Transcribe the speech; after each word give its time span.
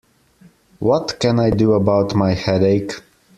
What 0.79 1.19
can 1.19 1.39
I 1.39 1.51
do 1.51 1.73
about 1.73 2.15
my 2.15 2.33
headache? 2.33 2.91